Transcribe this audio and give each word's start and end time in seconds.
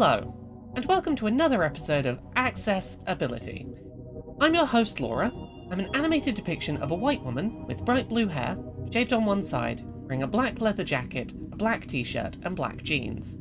Hello, 0.00 0.32
and 0.76 0.84
welcome 0.84 1.16
to 1.16 1.26
another 1.26 1.64
episode 1.64 2.06
of 2.06 2.20
Access 2.36 2.98
Ability. 3.08 3.66
I'm 4.40 4.54
your 4.54 4.64
host, 4.64 5.00
Laura. 5.00 5.32
I'm 5.72 5.80
an 5.80 5.92
animated 5.92 6.36
depiction 6.36 6.76
of 6.76 6.92
a 6.92 6.94
white 6.94 7.20
woman 7.24 7.66
with 7.66 7.84
bright 7.84 8.08
blue 8.08 8.28
hair, 8.28 8.56
shaved 8.92 9.12
on 9.12 9.24
one 9.24 9.42
side, 9.42 9.82
wearing 9.84 10.22
a 10.22 10.28
black 10.28 10.60
leather 10.60 10.84
jacket, 10.84 11.32
a 11.32 11.56
black 11.56 11.88
t 11.88 12.04
shirt, 12.04 12.38
and 12.44 12.54
black 12.54 12.84
jeans. 12.84 13.38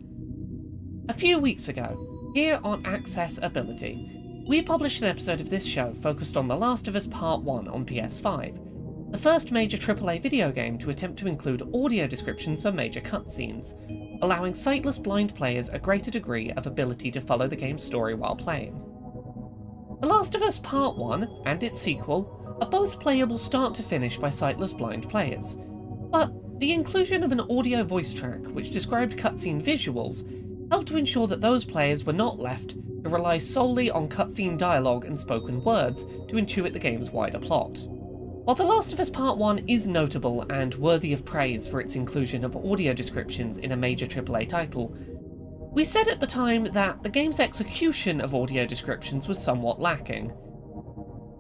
A 1.10 1.14
few 1.14 1.38
weeks 1.38 1.68
ago, 1.70 1.96
here 2.34 2.60
on 2.64 2.84
Access 2.88 3.38
Ability, 3.40 4.44
we 4.48 4.64
published 4.64 5.04
an 5.04 5.10
episode 5.10 5.42
of 5.42 5.52
this 5.52 5.64
show 5.64 5.94
focused 6.02 6.38
on 6.38 6.48
The 6.48 6.58
Last 6.58 6.88
of 6.88 6.96
Us 6.96 7.06
Part 7.06 7.44
1 7.44 7.68
on 7.68 7.86
PS5, 7.86 9.12
the 9.12 9.18
first 9.20 9.52
major 9.52 9.78
AAA 9.78 10.24
video 10.24 10.52
game 10.52 10.80
to 10.80 10.90
attempt 10.90 11.20
to 11.20 11.28
include 11.28 11.70
audio 11.76 12.08
descriptions 12.08 12.64
for 12.64 12.72
major 12.72 13.00
cutscenes, 13.00 13.76
allowing 14.22 14.54
sightless 14.54 14.98
blind 14.98 15.36
players 15.36 15.70
a 15.70 15.80
greater 15.80 16.12
degree 16.12 16.52
of 16.52 16.68
ability 16.68 17.12
to 17.12 17.22
follow 17.22 17.48
the 17.48 17.56
game's 17.56 17.84
story 17.84 18.14
while 18.14 18.36
playing. 18.36 18.74
The 20.02 20.08
Last 20.08 20.36
of 20.36 20.42
Us 20.44 20.60
Part 20.60 20.98
1 20.98 21.44
and 21.46 21.64
its 21.64 21.82
sequel 21.82 22.58
are 22.62 22.70
both 22.70 23.00
playable 23.00 23.38
start 23.38 23.74
to 23.76 23.84
finish 23.84 24.18
by 24.18 24.30
sightless 24.30 24.74
blind 24.74 25.10
players, 25.10 25.58
but 26.12 26.32
the 26.60 26.74
inclusion 26.74 27.24
of 27.24 27.32
an 27.32 27.42
audio 27.42 27.84
voice 27.84 28.14
track 28.14 28.46
which 28.48 28.72
described 28.72 29.18
cutscene 29.18 29.64
visuals 29.64 30.24
helped 30.72 30.88
to 30.88 30.98
ensure 30.98 31.28
that 31.28 31.42
those 31.42 31.64
players 31.64 32.04
were 32.04 32.14
not 32.14 32.40
left 32.40 32.72
to 33.04 33.10
rely 33.10 33.38
solely 33.38 33.90
on 33.90 34.08
cutscene 34.10 34.58
dialogue 34.58 35.06
and 35.06 35.20
spoken 35.20 35.64
words 35.64 36.06
to 36.28 36.36
intuit 36.36 36.74
the 36.74 36.80
game's 36.80 37.12
wider 37.12 37.40
plot. 37.40 37.80
While 38.48 38.56
The 38.56 38.64
Last 38.64 38.94
of 38.94 39.02
Us 39.02 39.10
Part 39.10 39.38
1 39.38 39.66
is 39.68 39.90
notable 39.90 40.44
and 40.50 40.74
worthy 40.76 41.12
of 41.12 41.26
praise 41.26 41.68
for 41.68 41.82
its 41.82 41.96
inclusion 41.98 42.46
of 42.46 42.56
audio 42.56 42.94
descriptions 42.94 43.58
in 43.58 43.74
a 43.74 43.76
major 43.76 44.06
AAA 44.06 44.48
title, 44.48 44.96
we 45.74 45.84
said 45.84 46.08
at 46.08 46.22
the 46.22 46.28
time 46.28 46.64
that 46.72 47.04
the 47.04 47.10
game's 47.10 47.42
execution 47.42 48.22
of 48.22 48.34
audio 48.34 48.66
descriptions 48.66 49.28
was 49.28 49.38
somewhat 49.38 49.82
lacking. 49.82 50.32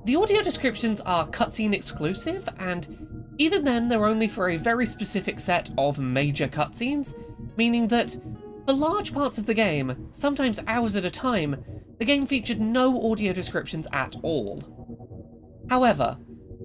The 0.03 0.17
audio 0.17 0.41
descriptions 0.41 0.99
are 0.99 1.29
cutscene 1.29 1.73
exclusive, 1.73 2.49
and 2.59 3.33
even 3.37 3.63
then, 3.63 3.87
they're 3.87 4.05
only 4.05 4.27
for 4.27 4.49
a 4.49 4.57
very 4.57 4.85
specific 4.85 5.39
set 5.39 5.69
of 5.77 5.97
major 5.97 6.49
cutscenes, 6.49 7.13
meaning 7.55 7.87
that 7.87 8.17
for 8.65 8.73
large 8.73 9.13
parts 9.13 9.37
of 9.37 9.45
the 9.45 9.53
game, 9.53 10.09
sometimes 10.11 10.59
hours 10.67 10.97
at 10.97 11.05
a 11.05 11.09
time, 11.09 11.63
the 11.99 12.05
game 12.05 12.25
featured 12.27 12.59
no 12.59 13.09
audio 13.09 13.31
descriptions 13.31 13.87
at 13.93 14.17
all. 14.23 14.61
However, 15.69 16.17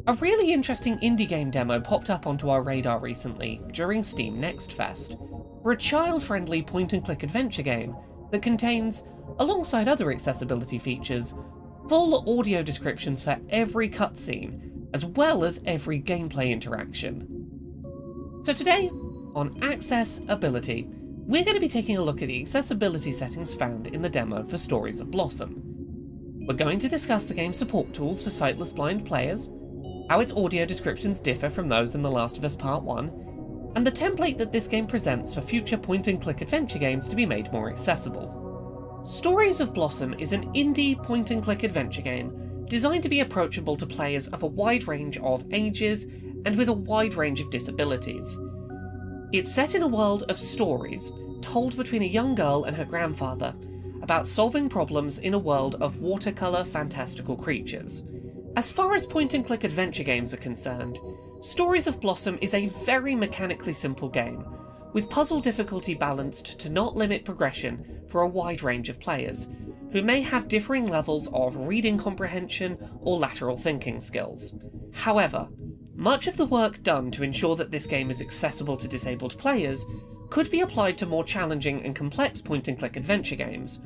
a 0.09 0.15
really 0.15 0.53
interesting 0.53 0.99
indie 0.99 1.29
game 1.29 1.51
demo 1.51 1.81
popped 1.81 2.11
up 2.11 2.27
onto 2.27 2.49
our 2.49 2.63
radar 2.63 2.99
recently 2.99 3.61
during 3.71 4.03
Steam 4.03 4.41
Next 4.41 4.73
Fest 4.73 5.17
for 5.63 5.71
a 5.71 5.77
child 5.77 6.25
friendly 6.25 6.61
point 6.61 6.93
and 6.93 7.05
click 7.05 7.23
adventure 7.23 7.63
game 7.63 7.95
that 8.33 8.43
contains, 8.43 9.05
alongside 9.39 9.87
other 9.87 10.11
accessibility 10.11 10.79
features, 10.79 11.35
full 11.89 12.29
audio 12.39 12.65
descriptions 12.65 13.23
for 13.23 13.39
every 13.49 13.89
cutscene, 13.89 14.89
as 14.93 15.05
well 15.05 15.45
as 15.45 15.61
every 15.67 16.01
gameplay 16.01 16.51
interaction. 16.51 17.47
So 18.43 18.53
today, 18.53 18.91
on 19.37 19.57
Access 19.63 20.21
Ability, 20.27 20.89
we're 20.89 21.45
going 21.45 21.55
to 21.55 21.61
be 21.61 21.69
taking 21.69 21.97
a 21.97 22.03
look 22.03 22.23
at 22.23 22.29
the 22.29 22.41
accessibility 22.41 23.13
settings 23.13 23.55
found 23.55 23.87
in 23.87 24.03
the 24.03 24.09
demo 24.09 24.45
for 24.49 24.59
Stories 24.59 24.99
of 24.99 25.13
Blossom. 25.13 25.63
We're 26.49 26.55
going 26.55 26.81
to 26.81 26.89
discuss 26.89 27.25
the 27.25 27.35
game's 27.35 27.57
support 27.57 27.95
tools 27.95 28.21
for 28.21 28.31
sightless 28.31 28.73
blind 28.73 29.07
players, 29.07 29.49
how 30.13 30.21
its 30.21 30.35
audio 30.35 30.67
descriptions 30.67 31.21
differ 31.21 31.49
from 31.49 31.71
those 31.71 31.95
in 31.95 32.03
The 32.03 32.11
Last 32.11 32.37
of 32.37 32.45
Us 32.45 32.55
Part 32.55 32.83
1, 32.83 33.73
and 33.75 33.87
the 33.87 33.91
template 33.91 34.37
that 34.37 34.53
this 34.53 34.69
game 34.69 34.87
presents 34.87 35.33
for 35.33 35.41
future 35.41 35.79
point 35.79 36.07
and 36.07 36.21
click 36.21 36.43
adventure 36.43 36.79
games 36.79 37.09
to 37.09 37.17
be 37.17 37.25
made 37.25 37.51
more 37.51 37.71
accessible. 37.71 39.07
Stories 39.07 39.63
of 39.63 39.73
Blossom 39.73 40.13
is 40.19 40.35
an 40.35 40.53
indie 40.53 41.03
point 41.03 41.31
and 41.31 41.43
click 41.43 41.63
adventure 41.63 42.03
game 42.03 42.67
designed 42.69 43.03
to 43.05 43.09
be 43.09 43.21
approachable 43.21 43.75
to 43.75 43.87
players 43.87 44.29
of 44.29 44.43
a 44.43 44.47
wide 44.47 44.87
range 44.87 45.17
of 45.17 45.47
ages 45.51 46.05
and 46.45 46.57
with 46.57 46.69
a 46.69 46.75
wide 46.75 47.15
range 47.15 47.41
of 47.41 47.51
disabilities. 47.51 48.37
It's 49.33 49.55
set 49.55 49.75
in 49.75 49.83
a 49.83 49.89
world 49.89 50.25
of 50.29 50.39
stories 50.39 51.11
told 51.41 51.75
between 51.75 52.03
a 52.03 52.05
young 52.05 52.35
girl 52.35 52.65
and 52.65 52.77
her 52.77 52.85
grandfather 52.85 53.55
about 54.03 54.29
solving 54.29 54.69
problems 54.69 55.21
in 55.21 55.33
a 55.33 55.39
world 55.39 55.77
of 55.81 56.01
watercolour 56.01 56.65
fantastical 56.65 57.35
creatures. 57.35 58.03
As 58.55 58.71
far 58.71 58.95
as 58.95 59.07
point 59.07 59.33
and 59.33 59.47
click 59.47 59.65
adventure 59.65 60.03
games 60.03 60.35
are 60.35 60.39
concerned, 60.39 60.99
Stories 61.41 61.87
of 61.87 62.01
Blossom 62.03 62.37
is 62.43 62.53
a 62.53 62.69
very 62.85 63.15
mechanically 63.15 63.73
simple 63.73 64.11
game, 64.11 64.45
with 64.93 65.09
puzzle 65.09 65.41
difficulty 65.41 65.95
balanced 65.95 66.61
to 66.61 66.69
not 66.69 66.95
limit 66.95 67.25
progression 67.25 68.03
for 68.09 68.21
a 68.21 68.29
wide 68.29 68.63
range 68.63 68.91
of 68.91 69.01
players, 69.01 69.49
who 69.93 70.03
may 70.03 70.21
have 70.21 70.49
differing 70.49 70.87
levels 70.87 71.29
of 71.33 71.57
reading 71.57 71.97
comprehension 71.97 72.77
or 73.01 73.19
lateral 73.19 73.57
thinking 73.57 74.01
skills. 74.01 74.55
However, 74.93 75.49
much 75.95 76.27
of 76.27 76.37
the 76.37 76.47
work 76.47 76.83
done 76.83 77.11
to 77.13 77.23
ensure 77.23 77.57
that 77.57 77.71
this 77.71 77.87
game 77.87 78.11
is 78.11 78.21
accessible 78.21 78.77
to 78.77 78.89
disabled 78.89 79.39
players 79.39 79.87
could 80.29 80.51
be 80.51 80.61
applied 80.61 80.99
to 80.99 81.07
more 81.07 81.25
challenging 81.25 81.83
and 81.85 81.97
complex 81.97 82.43
point 82.43 82.69
and 82.69 82.79
click 82.79 82.97
adventure 82.97 83.37
games, 83.37 83.81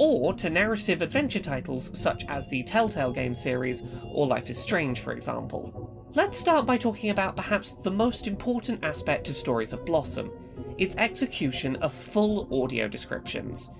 or 0.00 0.32
to 0.32 0.48
narrative 0.48 1.02
adventure 1.02 1.38
titles 1.38 1.96
such 1.96 2.24
as 2.26 2.48
the 2.48 2.62
Telltale 2.62 3.12
game 3.12 3.34
series 3.34 3.84
or 4.14 4.26
Life 4.26 4.48
is 4.48 4.58
Strange, 4.58 5.00
for 5.00 5.12
example. 5.12 6.10
Let's 6.14 6.38
start 6.38 6.64
by 6.64 6.78
talking 6.78 7.10
about 7.10 7.36
perhaps 7.36 7.72
the 7.72 7.90
most 7.90 8.26
important 8.26 8.82
aspect 8.82 9.28
of 9.28 9.36
Stories 9.36 9.74
of 9.74 9.84
Blossom 9.84 10.30
its 10.78 10.96
execution 10.96 11.76
of 11.76 11.92
full 11.92 12.48
audio 12.62 12.88
descriptions. 12.88 13.70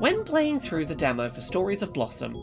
When 0.00 0.24
playing 0.24 0.58
through 0.58 0.86
the 0.86 0.94
demo 0.94 1.28
for 1.28 1.40
Stories 1.40 1.82
of 1.82 1.94
Blossom, 1.94 2.36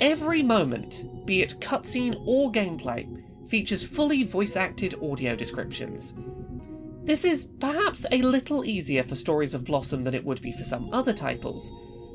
every 0.00 0.42
moment, 0.42 1.04
be 1.24 1.42
it 1.42 1.60
cutscene 1.60 2.20
or 2.26 2.50
gameplay, 2.50 3.22
features 3.48 3.84
fully 3.84 4.24
voice 4.24 4.56
acted 4.56 4.96
audio 5.00 5.36
descriptions. 5.36 6.14
This 7.04 7.24
is 7.24 7.44
perhaps 7.60 8.06
a 8.10 8.22
little 8.22 8.64
easier 8.64 9.04
for 9.04 9.14
Stories 9.14 9.54
of 9.54 9.64
Blossom 9.64 10.02
than 10.02 10.14
it 10.14 10.24
would 10.24 10.42
be 10.42 10.52
for 10.52 10.64
some 10.64 10.92
other 10.92 11.12
titles, 11.12 11.72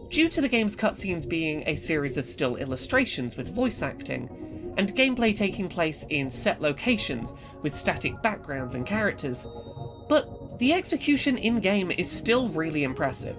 due 0.09 0.28
to 0.30 0.42
the 0.42 0.50
game's 0.50 0.75
cutscenes 0.75 1.28
being 1.28 1.64
a 1.68 1.75
series 1.75 2.18
of 2.18 2.28
still 2.28 2.56
illustrations 2.56 3.38
with 3.38 3.53
voice 3.53 3.81
acting, 3.81 4.74
and 4.78 4.96
gameplay 4.96 5.36
taking 5.36 5.68
place 5.70 6.06
in 6.09 6.30
set 6.30 6.62
locations 6.62 7.36
with 7.62 7.75
static 7.75 8.19
backgrounds 8.22 8.75
and 8.75 8.86
characters. 8.86 9.46
But 10.08 10.58
the 10.59 10.74
execution 10.74 11.38
in 11.38 11.59
game 11.59 11.92
is 11.92 12.09
still 12.09 12.48
really 12.50 12.84
impressive. 12.84 13.38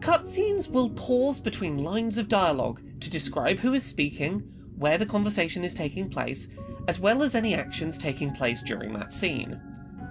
Cutscenes 0.00 0.70
will 0.70 0.90
pause 0.90 1.40
between 1.40 1.82
lines 1.84 2.18
of 2.18 2.28
dialogue 2.28 2.80
to 3.00 3.10
describe 3.10 3.58
who 3.58 3.74
is 3.74 3.84
speaking, 3.84 4.40
where 4.76 4.98
the 4.98 5.06
conversation 5.06 5.64
is 5.64 5.74
taking 5.74 6.08
place, 6.08 6.48
as 6.86 7.00
well 7.00 7.22
as 7.22 7.34
any 7.34 7.54
actions 7.54 7.98
taking 7.98 8.32
place 8.32 8.62
during 8.62 8.92
that 8.92 9.12
scene. 9.12 9.60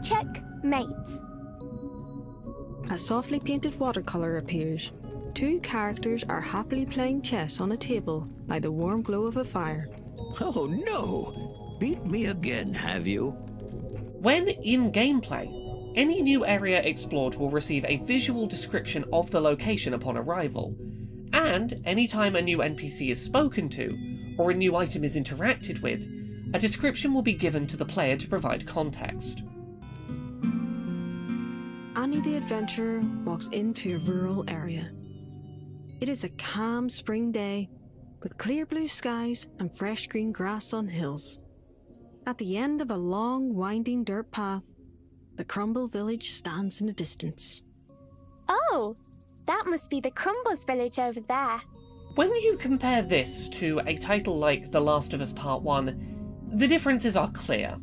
Checkmate. 0.04 0.86
A 2.92 2.98
softly 2.98 3.40
painted 3.40 3.80
watercolour 3.80 4.38
appears. 4.38 4.92
Two 5.38 5.60
characters 5.60 6.24
are 6.24 6.42
happily 6.42 6.84
playing 6.84 7.22
chess 7.22 7.62
on 7.62 7.72
a 7.72 7.78
table 7.78 8.28
by 8.48 8.58
the 8.58 8.72
warm 8.72 9.04
glow 9.04 9.28
of 9.28 9.38
a 9.38 9.44
fire. 9.44 9.88
Oh 10.42 10.66
no! 10.66 11.78
Beat 11.80 12.04
me 12.08 12.26
again, 12.26 12.74
have 12.74 13.06
you? 13.06 13.30
When 14.20 14.48
in 14.48 14.92
gameplay, 14.92 15.46
any 15.96 16.24
new 16.24 16.44
area 16.44 16.82
explored 16.82 17.36
will 17.36 17.52
receive 17.52 17.86
a 17.86 17.98
visual 17.98 18.48
description 18.48 19.06
of 19.14 19.30
the 19.30 19.40
location 19.40 19.94
upon 19.94 20.18
arrival, 20.18 20.76
and 21.34 21.84
anytime 21.86 22.36
a 22.36 22.42
new 22.42 22.58
NPC 22.58 23.12
is 23.12 23.24
spoken 23.24 23.70
to, 23.70 23.96
or 24.40 24.50
a 24.50 24.56
new 24.56 24.76
item 24.76 25.04
is 25.04 25.16
interacted 25.16 25.84
with, 25.84 26.02
a 26.56 26.58
description 26.58 27.14
will 27.14 27.22
be 27.22 27.36
given 27.36 27.68
to 27.68 27.78
the 27.78 27.86
player 27.86 28.18
to 28.18 28.28
provide 28.28 28.66
context. 28.66 29.44
Annie 31.96 32.22
the 32.22 32.38
adventurer 32.38 33.02
walks 33.24 33.50
into 33.50 33.98
a 33.98 34.00
rural 34.00 34.44
area. 34.48 34.90
It 36.00 36.10
is 36.10 36.24
a 36.24 36.30
calm 36.30 36.90
spring 36.90 37.32
day 37.32 37.70
with 38.22 38.38
clear 38.38 38.68
blue 38.68 38.88
skies 38.88 39.48
and 39.58 39.76
fresh 39.76 40.06
green 40.06 40.32
grass 40.32 40.72
on 40.72 40.88
hills. 40.88 41.40
At 42.28 42.38
the 42.38 42.56
end 42.56 42.82
of 42.82 42.92
a 42.92 42.98
long, 42.98 43.56
winding 43.56 44.04
dirt 44.04 44.32
path, 44.32 44.62
the 45.38 45.44
Crumble 45.44 45.88
village 45.88 46.30
stands 46.30 46.82
in 46.82 46.88
the 46.88 46.94
distance. 46.94 47.64
Oh, 48.48 48.96
that 49.48 49.66
must 49.66 49.90
be 49.90 50.00
the 50.00 50.12
Crumbles 50.12 50.66
village 50.66 51.00
over 51.00 51.20
there. 51.20 51.62
When 52.14 52.30
you 52.36 52.58
compare 52.58 53.02
this 53.02 53.50
to 53.50 53.80
a 53.88 53.98
title 53.98 54.38
like 54.38 54.72
The 54.72 54.82
Last 54.82 55.16
of 55.16 55.22
Us 55.22 55.34
Part 55.34 55.64
1, 55.64 56.50
the 56.54 56.68
differences 56.68 57.18
are 57.18 57.32
clear. 57.32 57.76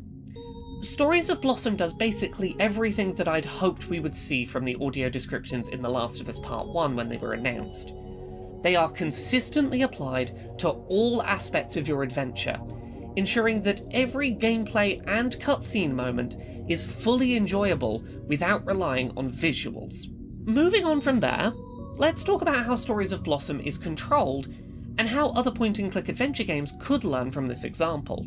Stories 0.81 1.29
of 1.29 1.41
Blossom 1.41 1.75
does 1.75 1.91
basically 1.91 2.55
everything 2.61 3.13
that 3.15 3.27
I'd 3.27 3.43
hoped 3.43 3.89
we 3.89 3.99
would 3.99 4.15
see 4.15 4.45
from 4.45 4.63
the 4.63 4.77
audio 4.79 5.09
descriptions 5.09 5.67
in 5.67 5.81
The 5.81 5.89
Last 5.89 6.21
of 6.21 6.29
Us 6.29 6.39
Part 6.39 6.67
1 6.67 6.95
when 6.95 7.09
they 7.09 7.17
were 7.17 7.33
announced. 7.33 7.93
They 8.65 8.75
are 8.75 8.89
consistently 8.89 9.83
applied 9.83 10.57
to 10.57 10.69
all 10.69 11.21
aspects 11.21 11.77
of 11.77 11.87
your 11.87 12.01
adventure, 12.01 12.59
ensuring 13.15 13.61
that 13.61 13.83
every 13.91 14.33
gameplay 14.33 15.03
and 15.05 15.39
cutscene 15.39 15.93
moment 15.93 16.37
is 16.67 16.83
fully 16.83 17.35
enjoyable 17.35 18.03
without 18.25 18.65
relying 18.65 19.11
on 19.17 19.31
visuals. 19.31 20.07
Moving 20.45 20.83
on 20.83 20.99
from 20.99 21.19
there, 21.19 21.53
let's 21.99 22.23
talk 22.23 22.41
about 22.41 22.65
how 22.65 22.75
Stories 22.75 23.11
of 23.11 23.23
Blossom 23.23 23.59
is 23.59 23.77
controlled 23.77 24.47
and 24.97 25.07
how 25.07 25.29
other 25.33 25.51
point 25.51 25.77
and 25.77 25.91
click 25.91 26.09
adventure 26.09 26.43
games 26.43 26.73
could 26.79 27.03
learn 27.03 27.31
from 27.31 27.47
this 27.47 27.65
example. 27.65 28.25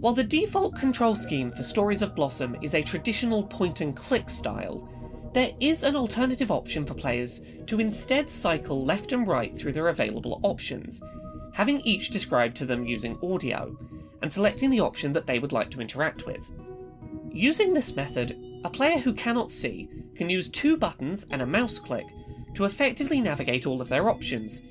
While 0.00 0.12
the 0.12 0.22
default 0.22 0.78
control 0.78 1.16
scheme 1.16 1.50
for 1.50 1.62
Stories 1.62 2.02
of 2.02 2.14
Blossom 2.14 2.58
is 2.60 2.74
a 2.74 2.82
traditional 2.82 3.42
point 3.42 3.80
and 3.80 3.96
click 3.96 4.28
style, 4.28 4.86
there 5.34 5.52
is 5.60 5.82
an 5.82 5.96
alternative 5.96 6.50
option 6.50 6.84
for 6.84 6.94
players 6.94 7.42
to 7.66 7.80
instead 7.80 8.30
cycle 8.30 8.84
left 8.84 9.12
and 9.12 9.26
right 9.26 9.56
through 9.56 9.72
their 9.72 9.88
available 9.88 10.40
options, 10.42 11.00
having 11.54 11.80
each 11.82 12.10
described 12.10 12.56
to 12.56 12.66
them 12.66 12.86
using 12.86 13.18
audio, 13.22 13.76
and 14.22 14.32
selecting 14.32 14.70
the 14.70 14.80
option 14.80 15.12
that 15.12 15.26
they 15.26 15.38
would 15.38 15.52
like 15.52 15.70
to 15.70 15.80
interact 15.80 16.26
with. 16.26 16.50
Using 17.30 17.72
this 17.72 17.94
method, 17.94 18.36
a 18.64 18.70
player 18.70 18.98
who 18.98 19.12
cannot 19.12 19.52
see 19.52 19.88
can 20.16 20.28
use 20.30 20.48
two 20.48 20.76
buttons 20.76 21.26
and 21.30 21.42
a 21.42 21.46
mouse 21.46 21.78
click 21.78 22.06
to 22.54 22.64
effectively 22.64 23.20
navigate 23.20 23.66
all 23.66 23.80
of 23.80 23.88
their 23.88 24.08
options, 24.08 24.62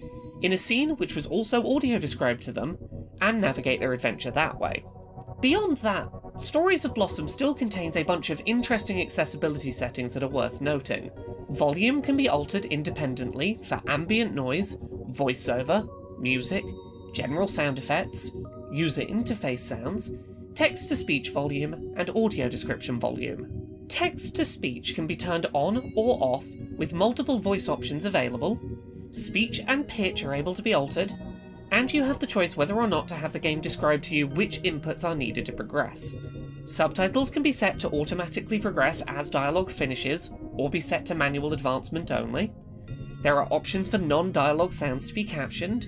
in 0.41 0.53
a 0.53 0.57
scene 0.57 0.91
which 0.97 1.15
was 1.15 1.27
also 1.27 1.75
audio 1.75 1.97
described 1.97 2.43
to 2.43 2.51
them, 2.51 2.77
and 3.21 3.39
navigate 3.39 3.79
their 3.79 3.93
adventure 3.93 4.31
that 4.31 4.59
way. 4.59 4.83
Beyond 5.39 5.77
that, 5.77 6.09
Stories 6.39 6.85
of 6.85 6.93
Blossom 6.93 7.27
still 7.27 7.55
contains 7.55 7.97
a 7.97 8.03
bunch 8.03 8.29
of 8.29 8.41
interesting 8.45 9.01
accessibility 9.01 9.71
settings 9.71 10.13
that 10.13 10.21
are 10.21 10.27
worth 10.27 10.61
noting. 10.61 11.09
Volume 11.49 11.99
can 11.99 12.15
be 12.15 12.29
altered 12.29 12.65
independently 12.65 13.59
for 13.63 13.81
ambient 13.87 14.35
noise, 14.35 14.77
voiceover, 15.11 15.87
music, 16.19 16.63
general 17.13 17.47
sound 17.47 17.79
effects, 17.79 18.31
user 18.71 19.01
interface 19.01 19.59
sounds, 19.59 20.13
text 20.53 20.89
to 20.89 20.95
speech 20.95 21.31
volume, 21.31 21.93
and 21.97 22.11
audio 22.11 22.47
description 22.47 22.99
volume. 22.99 23.85
Text 23.87 24.35
to 24.35 24.45
speech 24.45 24.93
can 24.93 25.07
be 25.07 25.15
turned 25.15 25.47
on 25.53 25.91
or 25.95 26.17
off 26.21 26.45
with 26.77 26.93
multiple 26.93 27.39
voice 27.39 27.67
options 27.67 28.05
available, 28.05 28.59
speech 29.09 29.59
and 29.67 29.87
pitch 29.87 30.23
are 30.23 30.35
able 30.35 30.53
to 30.53 30.61
be 30.61 30.75
altered, 30.75 31.11
and 31.71 31.93
you 31.93 32.03
have 32.03 32.19
the 32.19 32.27
choice 32.27 32.55
whether 32.55 32.75
or 32.75 32.87
not 32.87 33.07
to 33.07 33.15
have 33.15 33.33
the 33.33 33.39
game 33.39 33.61
describe 33.61 34.01
to 34.03 34.15
you 34.15 34.27
which 34.27 34.61
inputs 34.63 35.03
are 35.03 35.15
needed 35.15 35.45
to 35.45 35.51
progress. 35.51 36.15
Subtitles 36.65 37.29
can 37.29 37.43
be 37.43 37.51
set 37.51 37.79
to 37.79 37.89
automatically 37.89 38.59
progress 38.59 39.01
as 39.07 39.29
dialogue 39.29 39.69
finishes, 39.69 40.31
or 40.53 40.69
be 40.69 40.81
set 40.81 41.05
to 41.05 41.15
manual 41.15 41.53
advancement 41.53 42.11
only. 42.11 42.51
There 43.21 43.39
are 43.41 43.51
options 43.51 43.87
for 43.87 43.97
non 43.97 44.31
dialogue 44.31 44.73
sounds 44.73 45.07
to 45.07 45.13
be 45.13 45.23
captioned. 45.23 45.87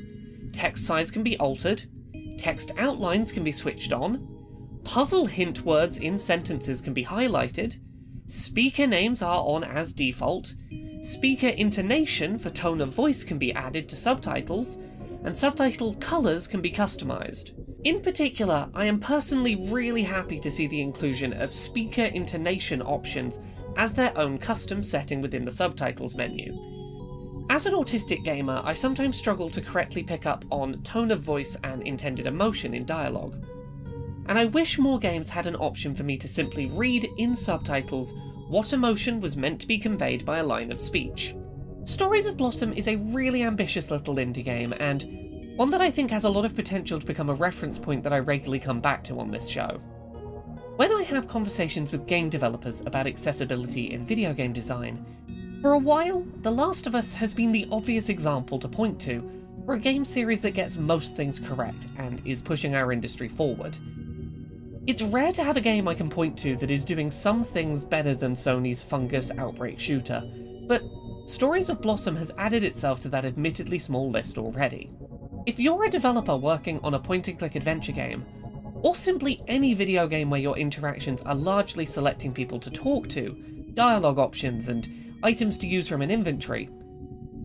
Text 0.53 0.85
size 0.85 1.11
can 1.11 1.23
be 1.23 1.37
altered. 1.37 1.83
Text 2.37 2.71
outlines 2.77 3.31
can 3.31 3.43
be 3.43 3.51
switched 3.51 3.93
on. 3.93 4.27
Puzzle 4.83 5.25
hint 5.25 5.65
words 5.65 5.97
in 5.97 6.17
sentences 6.17 6.81
can 6.81 6.93
be 6.93 7.05
highlighted. 7.05 7.77
Speaker 8.27 8.87
names 8.87 9.21
are 9.21 9.43
on 9.43 9.63
as 9.63 9.93
default. 9.93 10.55
Speaker 11.03 11.47
intonation 11.47 12.37
for 12.37 12.49
tone 12.49 12.81
of 12.81 12.93
voice 12.93 13.23
can 13.23 13.37
be 13.37 13.53
added 13.53 13.89
to 13.89 13.97
subtitles, 13.97 14.77
and 15.23 15.37
subtitle 15.37 15.95
colours 15.95 16.47
can 16.47 16.61
be 16.61 16.71
customised. 16.71 17.51
In 17.83 18.01
particular, 18.01 18.69
I 18.73 18.85
am 18.85 18.99
personally 18.99 19.55
really 19.69 20.03
happy 20.03 20.39
to 20.39 20.51
see 20.51 20.67
the 20.67 20.81
inclusion 20.81 21.33
of 21.33 21.53
speaker 21.53 22.03
intonation 22.03 22.81
options 22.81 23.39
as 23.77 23.93
their 23.93 24.17
own 24.17 24.37
custom 24.37 24.83
setting 24.83 25.21
within 25.21 25.45
the 25.45 25.51
subtitles 25.51 26.15
menu. 26.15 26.53
As 27.49 27.65
an 27.65 27.73
autistic 27.73 28.23
gamer, 28.23 28.61
I 28.63 28.73
sometimes 28.73 29.17
struggle 29.17 29.49
to 29.49 29.61
correctly 29.61 30.03
pick 30.03 30.25
up 30.25 30.45
on 30.51 30.81
tone 30.83 31.09
of 31.09 31.21
voice 31.21 31.57
and 31.63 31.81
intended 31.83 32.27
emotion 32.27 32.73
in 32.73 32.85
dialogue. 32.85 33.43
And 34.27 34.37
I 34.37 34.45
wish 34.45 34.77
more 34.77 34.99
games 34.99 35.31
had 35.31 35.47
an 35.47 35.55
option 35.55 35.95
for 35.95 36.03
me 36.03 36.17
to 36.17 36.27
simply 36.27 36.67
read 36.67 37.09
in 37.17 37.35
subtitles 37.35 38.13
what 38.49 38.73
emotion 38.73 39.19
was 39.19 39.37
meant 39.37 39.59
to 39.61 39.67
be 39.67 39.79
conveyed 39.79 40.25
by 40.25 40.39
a 40.39 40.43
line 40.43 40.71
of 40.71 40.79
speech. 40.79 41.33
Stories 41.89 42.27
of 42.27 42.37
Blossom 42.37 42.71
is 42.73 42.87
a 42.87 42.97
really 42.97 43.41
ambitious 43.41 43.89
little 43.89 44.17
indie 44.17 44.45
game, 44.45 44.75
and 44.79 45.57
one 45.57 45.71
that 45.71 45.81
I 45.81 45.89
think 45.89 46.11
has 46.11 46.23
a 46.23 46.29
lot 46.29 46.45
of 46.45 46.55
potential 46.55 46.99
to 46.99 47.05
become 47.05 47.31
a 47.31 47.33
reference 47.33 47.79
point 47.79 48.03
that 48.03 48.13
I 48.13 48.19
regularly 48.19 48.59
come 48.59 48.79
back 48.79 49.03
to 49.05 49.19
on 49.19 49.31
this 49.31 49.47
show. 49.47 49.81
When 50.75 50.93
I 50.93 51.01
have 51.01 51.27
conversations 51.27 51.91
with 51.91 52.05
game 52.05 52.29
developers 52.29 52.81
about 52.81 53.07
accessibility 53.07 53.91
in 53.91 54.05
video 54.05 54.33
game 54.33 54.53
design, 54.53 55.03
for 55.63 55.71
a 55.73 55.79
while, 55.79 56.23
The 56.43 56.51
Last 56.51 56.85
of 56.85 56.93
Us 56.93 57.15
has 57.15 57.33
been 57.33 57.51
the 57.51 57.67
obvious 57.71 58.09
example 58.09 58.59
to 58.59 58.67
point 58.67 59.01
to 59.01 59.27
for 59.65 59.73
a 59.73 59.79
game 59.79 60.05
series 60.05 60.41
that 60.41 60.51
gets 60.51 60.77
most 60.77 61.17
things 61.17 61.39
correct 61.39 61.87
and 61.97 62.21
is 62.23 62.39
pushing 62.39 62.75
our 62.75 62.91
industry 62.91 63.27
forward. 63.27 63.75
It's 64.85 65.01
rare 65.01 65.33
to 65.33 65.43
have 65.43 65.57
a 65.57 65.61
game 65.61 65.87
I 65.87 65.95
can 65.95 66.09
point 66.09 66.37
to 66.39 66.55
that 66.57 66.69
is 66.69 66.85
doing 66.85 67.09
some 67.09 67.43
things 67.43 67.83
better 67.83 68.13
than 68.13 68.33
Sony's 68.33 68.83
Fungus 68.83 69.31
Outbreak 69.39 69.79
shooter, 69.79 70.21
but 70.67 70.83
Stories 71.29 71.69
of 71.69 71.79
Blossom 71.79 72.15
has 72.15 72.31
added 72.39 72.63
itself 72.63 72.99
to 73.01 73.09
that 73.09 73.23
admittedly 73.23 73.77
small 73.77 74.09
list 74.09 74.39
already. 74.39 74.89
If 75.45 75.59
you're 75.59 75.83
a 75.83 75.89
developer 75.89 76.35
working 76.35 76.79
on 76.79 76.95
a 76.95 76.99
point 76.99 77.27
and 77.27 77.37
click 77.37 77.53
adventure 77.53 77.91
game, 77.91 78.25
or 78.81 78.95
simply 78.95 79.43
any 79.47 79.75
video 79.75 80.07
game 80.07 80.31
where 80.31 80.39
your 80.39 80.57
interactions 80.57 81.21
are 81.21 81.35
largely 81.35 81.85
selecting 81.85 82.33
people 82.33 82.59
to 82.61 82.71
talk 82.71 83.09
to, 83.09 83.37
dialogue 83.75 84.17
options, 84.17 84.69
and 84.69 84.89
items 85.21 85.59
to 85.59 85.67
use 85.67 85.87
from 85.87 86.01
an 86.01 86.09
inventory, 86.09 86.67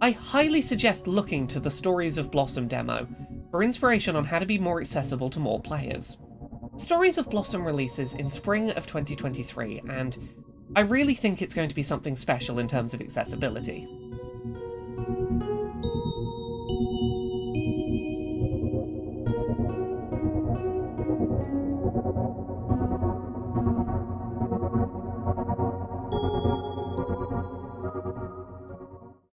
I 0.01 0.13
highly 0.13 0.63
suggest 0.63 1.07
looking 1.07 1.47
to 1.49 1.61
the 1.61 1.71
Stories 1.71 2.17
of 2.17 2.31
Blossom 2.31 2.67
demo 2.67 3.07
for 3.51 3.63
inspiration 3.63 4.17
on 4.17 4.25
how 4.25 4.39
to 4.39 4.47
be 4.47 4.57
more 4.57 4.81
accessible 4.81 5.29
to 5.29 5.41
more 5.41 5.61
players. 5.61 6.17
Stories 6.79 7.19
of 7.19 7.29
Blossom 7.29 7.67
releases 7.67 8.15
in 8.15 8.31
spring 8.31 8.71
of 8.71 8.87
2023, 8.87 9.83
and 9.91 10.27
I 10.77 10.81
really 10.81 11.15
think 11.15 11.41
it's 11.41 11.55
going 11.55 11.69
to 11.69 11.75
be 11.75 11.85
something 11.85 12.17
special 12.17 12.59
in 12.59 12.67
terms 12.67 12.95
of 12.95 13.01
accessibility. 13.01 13.87